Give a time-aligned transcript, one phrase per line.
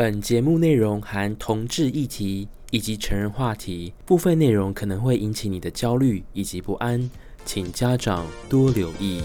[0.00, 7.10] 本节目内容含同志议题以及成人话题，部分内容可能会引起你的焦虑以及不安，
[7.44, 9.20] 请家长多留意。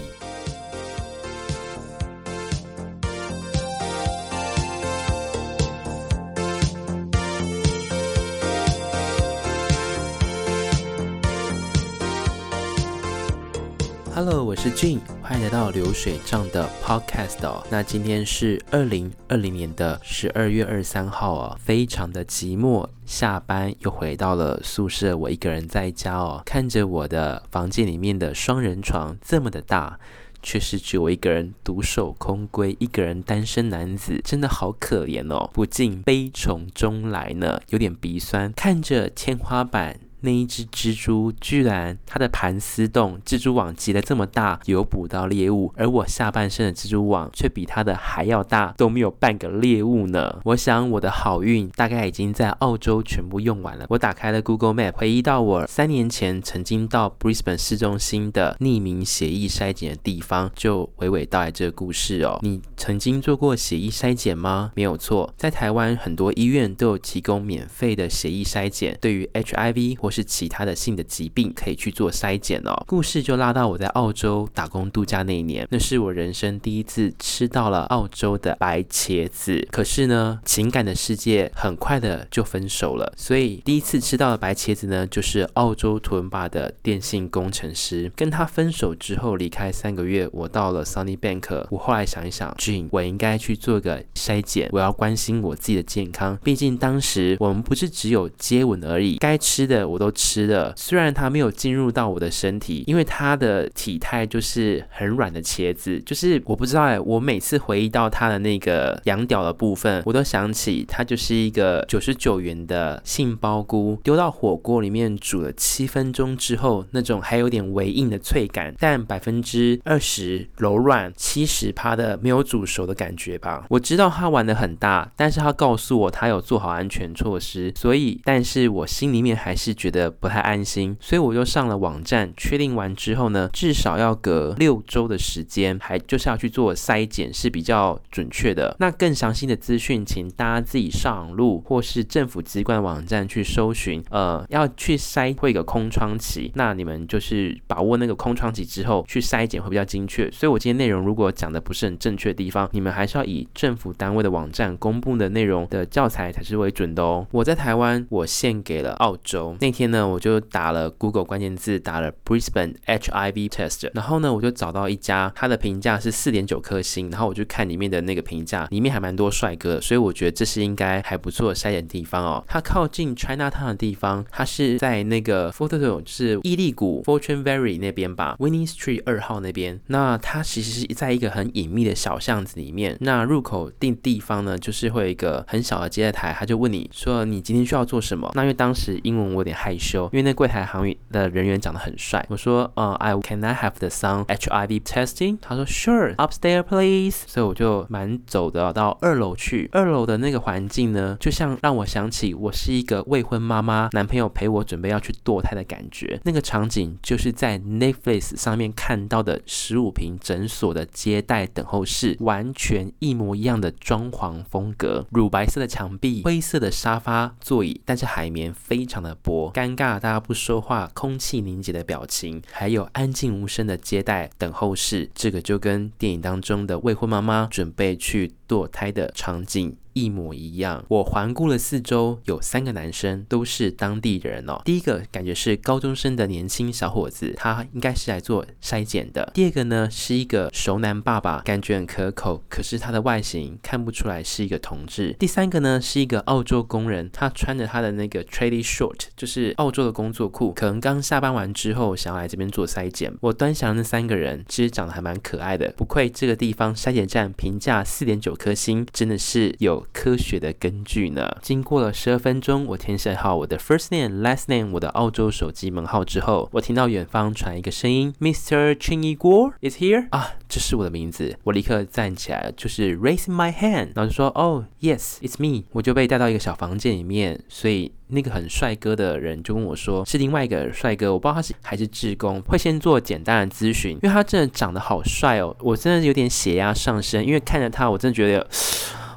[14.56, 17.62] 是俊欢迎来到流水账的 Podcast 哦。
[17.70, 22.88] 那今天是二零二零年的十二月二十三号哦，非常的寂寞。
[23.04, 30.00] 下班又回到了宿舍，我一个人在家哦，看着我的房间里面的双人床这么的大，
[30.42, 38.50] 却是只有我一个人独守空闺，一个人单身男子，真的好可怜哦，不禁悲从中来呢，有点鼻酸。
[38.54, 40.00] 看着天花板。
[40.20, 50.40] 那一只蜘蛛居然它的盘丝洞蜘蛛网结得这么大，有捕到猎物，而我下半身的蜘蛛网却比它的还要大，都没有半个猎物呢。
[50.44, 53.86] 我想我的好运大概已经在澳洲全部用完了。
[53.88, 62.38] 我打开了 Google Map，回忆到我三年前曾经到 Brisbane 市中心的匿名协议筛检的地方，就娓娓道来这个故事哦。
[62.42, 64.72] 你曾经做过协议筛检吗？
[64.74, 72.80] 没有错，在台湾很多医院都有提供免费的协议筛检，对于 HIV 或是其他的性的疾病可以去做筛检哦。
[72.86, 79.66] 故事就拉到我在澳洲打工度假那一年，那是我人生第一次吃到了澳洲的白茄子。
[79.72, 83.12] 可是呢，情感的世界很快的就分手了。
[83.16, 88.12] 所以第一次吃到的白茄子呢，就是澳洲图文巴的电信工程师。
[88.14, 91.66] 跟他分手之后离开三个月，我到了 Sunnybank。
[91.70, 96.38] 我后来想一想，Gene，我应该去做个筛检，我要关心我自己的健康。
[96.44, 99.95] 毕竟当时我们不是只有接吻而已，该吃的我。
[99.96, 123.64] 我都吃了，虽然它没有进入到我的身体，因为它的体态就是很软的茄子，就是我不知道哎，我每次回忆到它的那个羊屌的部分，我都想起它就是一个九十九元的杏鲍菇，丢到火锅里面煮了七分钟之后，那种还有点微硬的脆感，但百分之二十柔软，七十趴的没有煮熟的感觉吧。
[123.70, 129.85] 我知道他玩的很大，但是他告诉我他有做好安全措施，所以，但是我心里面还是觉。
[129.86, 138.74] 觉得不太安心，所以我就上了网站，确定完之后呢，至少要隔六周的时间，还就是要去做筛检是比较准确的。
[138.80, 144.02] 那更详细的资讯，请大家自己上路或是政府机关网站去搜寻。
[144.10, 150.28] 呃，要去筛会有个空窗期，那你们就是把握那个空窗期之后去筛检会比较精确。
[150.32, 157.24] 所以我今天内容如果讲的不是很正确的地方，你们还是要以政府单位的网站公布的内容的教材才是为准的哦。
[157.30, 159.75] 我在台湾，我献给了澳洲那。
[159.76, 172.42] 天呢，我就打了 Google 关键字，打了 Brisbane HIV test，然后呢，我就找到一家，它的评价是四点九颗星，然后我就看里面的那个评价，里面还蛮多帅哥，所以我觉得这是应该还不错的筛检地方哦。
[172.48, 179.78] 它靠近 Chinatown 的地方，它是在那个 Fortune 就是伊利谷 Fortune Valley 那边吧，Winning Street 二号那边。
[179.88, 182.96] 那它其实是在一个很隐秘的小巷子里面。
[183.00, 188.30] 那入口定地方呢，就是会有一个很小的接待台，他就问你说你今天需要做什么？
[188.34, 192.24] 那因为当时英文我有点害害羞，因为那柜台行员的人员长得很帅。
[192.28, 195.38] 我说，呃，I can I have the some HIV testing？
[195.42, 197.24] 他说，Sure，upstairs please。
[197.26, 199.68] 所以我就蛮走的到二楼去。
[199.72, 206.20] 二楼的那个环境呢，就像让我想起我是一个未婚妈妈，男朋友陪我准备要去堕胎的感觉。
[206.22, 219.50] 那个场景就是在 Netflix 上面看到的十五平诊所的接待等候室，完全一模一样的装潢风格，乳白色的墙壁，灰色的沙发座椅，但是海绵非常的薄。
[219.56, 230.84] 尴尬，大家不说话，空气凝结的表情，还有安静无声的接待等候室，这个就跟电影当中的未婚妈妈准备去堕胎的场景一模一样。
[230.88, 234.60] 我环顾了四周，有三个男生都是当地人哦。
[234.64, 239.30] 第一个感觉是高中生的年轻小伙子，他应该是来做筛检的。
[239.34, 245.14] 第二个呢是一个熟男爸爸，感觉很可口，可是他的外形看不出来是一个同志。
[245.18, 253.12] 第三个呢是一个澳洲工人，他穿着他的那个 tradie short，就是澳洲的工作裤，可能刚下班完之后想要来这边做筛检。
[253.22, 261.36] 我端详那三个人，其实长得还蛮可爱的，不愧这个地方筛检站评价四点九颗星，真的是有科学的根据呢。
[261.42, 268.74] 经过了十二分钟，我填写好我的 first name、last name，我的澳洲手机门号之后，我听到远方传一个声音：Mr.
[268.74, 271.36] Chin Igor is here 啊，这是我的名字。
[271.44, 275.64] 我立刻站起来，就是 raise my hand，然后就说：Oh yes, it's me。
[275.72, 288.46] 我就被带到一个小房间里面，所以那个很帅哥的人就跟我说是另外一个帅哥，我不知道他是还是志工，会先做简单的咨询，因为他真的长得好帅哦，我真的有点血压上升，因为看着他，我真的觉得。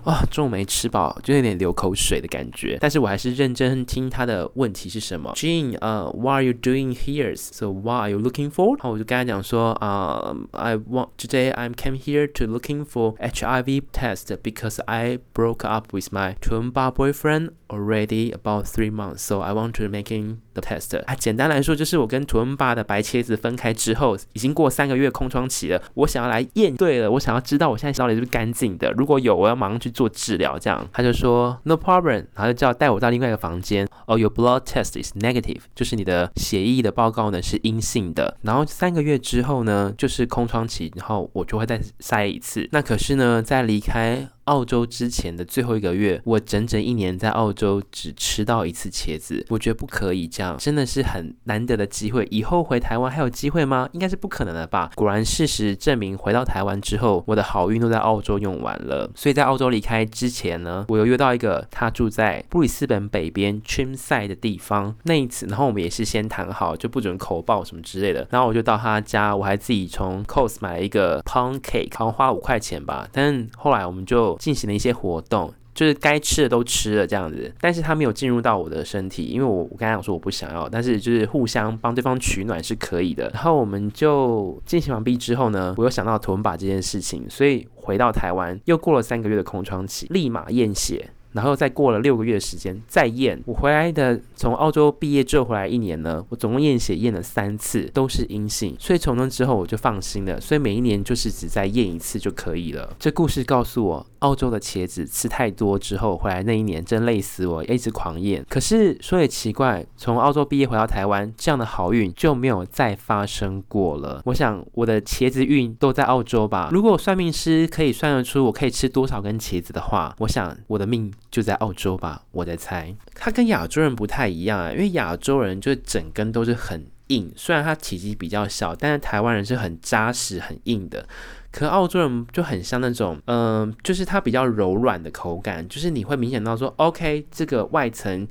[0.10, 2.80] 哦，中午没吃饱，就有点流口水的感觉。
[2.82, 5.32] 但是我还是认真听他的问题是什么。
[5.36, 7.36] Jean，呃、，What are you doing here?
[7.36, 8.76] So what are you looking for?
[8.78, 15.94] 然后我就跟他讲说，啊、，I want today I'm came here to looking for HIV test because I broke up
[15.96, 19.20] with my twin bar boyfriend already about three months.
[19.20, 20.98] So I want to making the test.
[21.06, 25.80] 啊，简单来说就是我跟 Toowoomba 的白茄子分开之后，已经过三个月空窗期了。
[25.94, 28.92] 我想要来验，对了，我想要知道我现在到底是不是干净的。
[28.94, 30.58] 如果有，我要马上去做治疗。
[30.58, 33.86] 这样，他就说 No problem，然后就叫带我到另外一个房间。
[34.08, 38.38] 哦，Your blood test is negative，就是你的血液的报告呢是阴性的。
[38.44, 42.70] 然后三个月之后呢，就是空窗期，然后我就会再筛一次。
[42.72, 44.30] 那可是呢，在离开。
[44.50, 52.28] 澳洲之前的最后一个月，我整整一年在澳洲只吃到一次茄子，我觉得不可以这样，真的是很难得的机会。
[52.32, 53.88] 以后回台湾还有机会吗？
[53.92, 54.90] 应该是不可能的吧。
[54.96, 59.12] 果然事实证明，回到台湾之后，我的好运都在澳洲用完了。
[59.14, 64.96] 所以在澳洲离开之前呢，我又约到一个他住在布里斯本北边 Trimside 的地方。
[65.04, 68.28] 那一次，然后我们也是先谈好，就不准口爆什么之类的。
[68.32, 73.08] 然后我就到他家，我还自己从 Costs 买了一个 Pound Cake，好像花了五块钱吧。
[73.12, 74.39] 但后来我们就。
[74.40, 83.30] 进行了一些活动，就是该吃的都吃了这样子，但是他没有进入到我的身体，因为我我刚才讲说我不想要，但是就是互相帮对方取暖是可以的。
[83.36, 91.12] 然后我们就进行完毕之后呢，我又想到臀把这件事情，所以回到台湾又过了三个月的空窗期，立马验血。
[91.32, 102.96] 然后再过了六个月的时间再验，我回来的从澳洲毕业之后回来一年呢，我总共验血验了三次，都是阴性，所以从那之后我就放心了，所以每一年就是只再验一次就可以了。
[102.98, 108.46] 这故事告诉我，澳洲的茄子吃太多之后回来那一年真累死我，一直狂咽。
[108.50, 114.22] 可是说也奇怪，从澳洲毕业回到台湾，这样的好运就没有再发生过了。
[114.26, 116.70] 我想我的茄子运都在澳洲吧？
[116.72, 121.12] 如果算命师可以算得出我可以吃多少根茄子的话，我想我的命。
[121.32, 122.96] 就在澳洲吧，我在猜。
[123.14, 131.08] 他跟亚洲人不太一样啊，因为亚洲人就整根都是很硬，虽然他体积比较小，但是台湾人是很扎实、很硬的。
[131.52, 138.28] 可澳洲人就很像那种，嗯、就是它比较柔软的口感，就是你会明显到说，OK，这个外层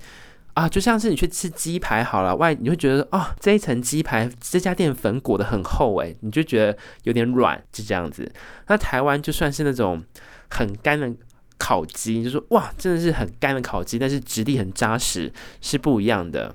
[0.55, 8.31] 啊，就像是你去吃鸡排好了，外你会觉得、哦，这一层鸡排这家店粉裹得很厚诶，你就觉得有点软，就这样子。
[8.67, 10.03] 那台湾就算是那种
[10.50, 11.12] 很干的。
[11.61, 16.55] 烤鸡就说哇，真的是很干的烤鸡，但是质地很扎实，是不一样的。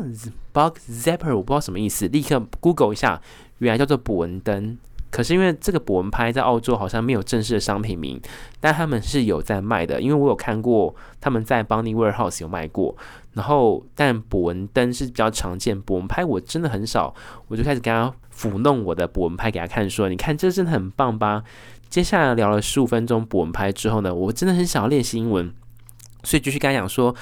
[0.54, 3.22] ：“bug zapper，我不知道什么意思。”立刻 Google 一下，
[3.60, 4.78] 原来叫做捕蚊灯。
[5.10, 8.22] 可是因为这个捕蚊拍在澳洲好像没有正式的商品名，
[8.60, 12.94] 但他们是有在卖的，因为我有看过他们在 Bunny Warehouse 有卖过。
[13.34, 17.16] 然后，但捕蚊灯是比较常见，捕蚊拍我真的很少。
[17.48, 21.44] 我就开始跟他抚弄我的捕蚊拍给他看，说：“你看，这真的很棒吧？”
[21.90, 25.54] 接下来聊了十五分钟捕蚊拍之后呢，我真的很想要练习英文，
[26.24, 27.16] 所以继续跟他讲说。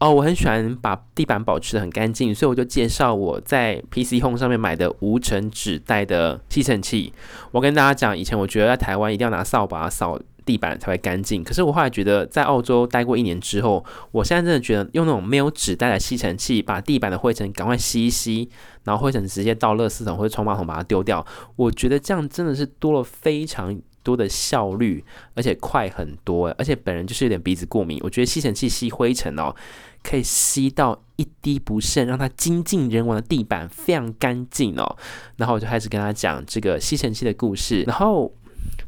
[0.00, 7.12] 哦，我很喜欢把地板保持得很干净，所以我就介绍我在 PC Home 上面买的无尘纸袋的吸尘器。
[7.52, 18.48] 我跟大家讲，以前我觉得在台湾一定要拿扫把扫地板才会干净，可是我后来觉得在澳洲待过一年之后，我现在真的觉得用那种没有纸袋的吸尘器，把地板的灰尘赶快吸一吸，
[18.84, 21.24] 然后灰尘直接到垃圾桶或者冲马桶把它丢掉，
[21.56, 25.04] 我觉得这样真的是多了非常多的效率，
[25.34, 26.48] 而且快很多。
[26.56, 29.54] 而且本人就是有点鼻子过敏，我觉得吸尘器吸灰尘哦。
[30.02, 34.96] 可以吸到一滴不剩，让它精尽人亡的地板非常干净哦。
[35.36, 38.32] 然后我就开始跟他讲这个吸尘器的故事，然后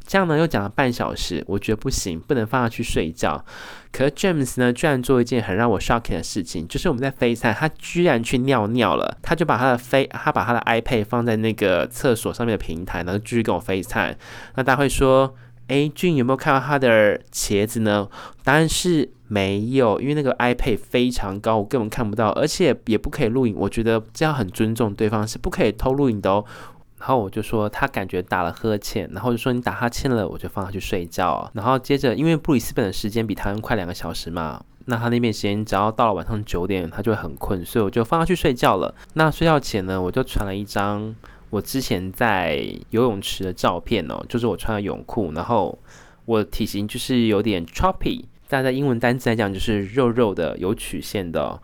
[0.07, 3.45] 这样呢又讲了半小时，我觉得不行，不能放下去睡觉。
[3.91, 14.17] 可是 James 呢，居然做一件很让我 shocking 的事情，就是我们在飞餐他居然去尿尿了，他就把他的飞他把他的 iPad 放在那个厕所上面的平台，然后继续跟我飞餐。
[14.55, 15.35] 那大家会说。
[15.67, 18.07] 哎，俊有没有看到他的茄子呢？
[18.43, 23.55] 答案是没有，因为那个 iPad 非常高，我根本看不到，而且也不可以录影。
[23.57, 26.43] 我觉得这样很尊重对方，是不可以偷录影的哦。
[26.99, 31.49] 然后我就说他感觉打了呵欠，然后就说你打哈欠了，我就放他去睡觉。
[31.53, 38.93] 然后接着，因为布里斯本的时间比台湾快两个小时嘛，那他那边时间只要到了晚上九点，他就会很困，所以我就放他去睡觉了。
[39.15, 41.13] 那睡觉前呢，我就传了一张
[41.53, 45.77] 我之前在游泳池的照片哦，就是我穿的泳裤，然后
[46.25, 48.23] 我体型就是有点 chubby。
[48.49, 51.61] 大家在英文单词来讲就是肉肉的、有曲线的。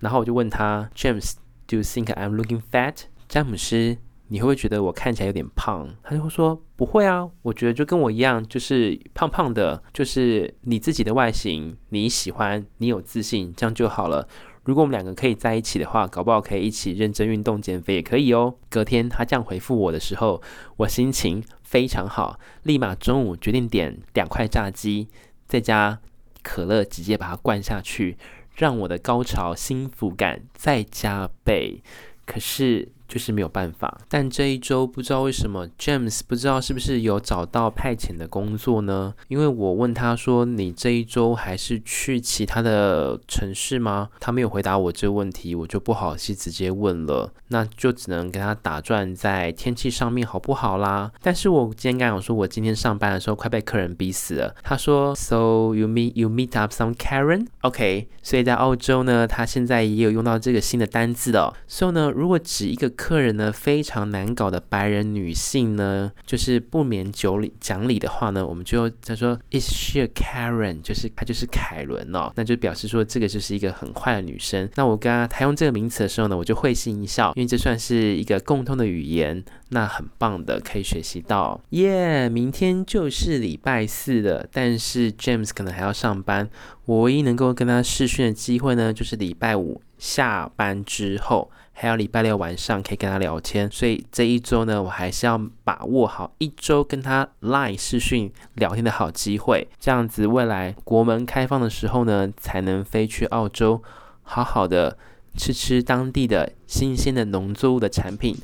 [0.00, 3.02] 然后我就问他，James，Do you think I'm looking fat？
[3.28, 3.96] 詹姆斯，
[4.26, 5.88] 你会不会觉得我看起来有点胖？
[6.02, 14.26] 他就会说不会啊，我觉得就跟我一样，就是胖胖的，就是你自己的外形，你喜欢，你有自信，这样就好了。
[14.64, 18.54] 如果我们两个可以在一起的话，搞不好可以一起认真运动减肥也可以哦。
[18.68, 20.42] 隔天他这样回复我的时候，
[20.76, 25.08] 我心情非常好，立马中午决定点两块炸鸡，
[25.46, 25.98] 再加。
[26.42, 28.16] 可乐直接把它灌下去，
[28.54, 31.82] 让我的高潮幸福感再加倍。
[32.24, 32.88] 可是。
[33.10, 39.12] 就是没有办法，但这一周不知道为什么，James 不知道是不是有找到派遣的工作呢？
[39.26, 51.10] 因为我问他说：“你这一周还是去其他的城市吗？”他没有回答我这个问题，我就不好意思直接问了，那就只能跟他打转在天气上面好不好啦？
[51.20, 54.54] 但是我今天刚讲说，我今天上班的时候快被客人逼死了。
[54.62, 61.52] 他说：“So you meet you meet up some Karen？OK，所以在澳洲呢，他现在也有用到这个新的单字哦。
[61.66, 62.88] So 呢，如果指一个。
[63.00, 70.82] 客人呢，非常难搞的白人女性呢，就是不免酒礼讲理的话呢，我们就他说 Is she a Karen？
[70.82, 74.68] 就是她就是凯伦哦，那就表示说这个就是一个很坏的女生。
[74.74, 81.58] 那我刚刚她用这个名词的时候呢，我就会心一笑，因为这算是一个共通的语言，那很棒的可以学习到。
[81.70, 86.50] 耶、明天就是礼拜四了，但是 James 可能还要上班，
[86.84, 91.50] 我唯一能够跟他试训的机会呢，就是礼拜五下班之后。
[91.80, 103.82] 还有礼拜六晚上可以跟他聊天，所以这一周呢，我还是要把握好一周跟他 Line 视讯聊天的好机会，这样子未来国门开放的时候呢，才能飞去澳洲，
[104.22, 104.98] 好好的
[105.38, 108.36] 吃吃当地的新鲜的农作物的产品。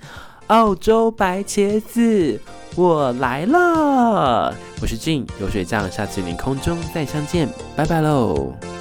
[0.47, 2.41] 澳洲白茄子，
[2.75, 4.55] 我来了！
[4.81, 8.76] 我是 Gene 流水账，下次与您空中再相见，拜拜喽。